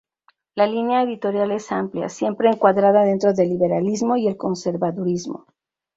La 0.55 0.65
línea 0.65 1.03
editorial 1.03 1.51
es 1.51 1.71
amplia, 1.71 2.09
siempre 2.09 2.49
encuadrada 2.49 3.03
dentro 3.03 3.33
del 3.33 3.49
liberalismo 3.49 4.17
y 4.17 4.27
el 4.27 4.35
conservadurismo. 4.35 5.45